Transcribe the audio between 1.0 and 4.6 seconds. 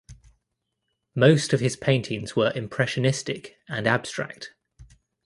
Most of his paintings were impressionistic and abstract.